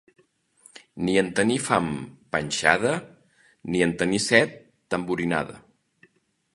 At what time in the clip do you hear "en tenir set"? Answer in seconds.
3.89-4.57